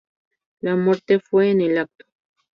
La 0.61 0.75
muerte 0.75 1.19
fue 1.19 1.51
en 1.51 1.61
el 1.61 1.77
acto. 1.77 2.05